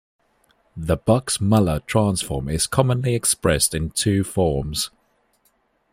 [0.75, 4.89] The Box-Muller transform is commonly expressed in two forms.